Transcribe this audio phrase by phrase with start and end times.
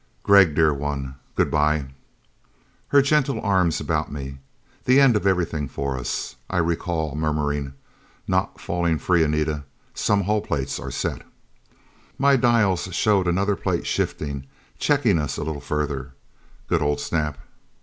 [0.23, 1.85] "Gregg, dear one good bye."
[2.87, 4.39] Her gentle arms about me.
[4.85, 6.37] The end of everything for us.
[6.49, 7.73] I recall murmuring,
[8.27, 9.63] "Not falling free, Anita.
[9.93, 11.21] Some hull plates are set."
[12.17, 14.47] My dials showed another plate shifting,
[14.79, 16.15] checking us a little further.
[16.67, 17.37] Good old Snap!